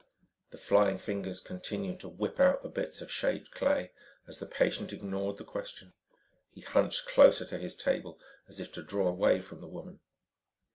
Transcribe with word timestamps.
The 0.49 0.57
flying 0.57 0.97
fingers 0.97 1.41
continued 1.41 1.99
to 1.99 2.09
whip 2.09 2.39
out 2.39 2.63
the 2.63 2.69
bits 2.69 3.01
of 3.01 3.11
shaped 3.11 3.51
clay 3.51 3.91
as 4.27 4.39
the 4.39 4.47
patient 4.47 4.91
ignored 4.91 5.37
the 5.37 5.43
question. 5.43 5.93
He 6.49 6.61
hunched 6.61 7.05
closer 7.05 7.45
to 7.45 7.59
his 7.59 7.75
table 7.77 8.19
as 8.47 8.59
if 8.59 8.71
to 8.71 8.81
draw 8.81 9.07
away 9.07 9.41
from 9.41 9.61
the 9.61 9.67
woman. 9.67 9.99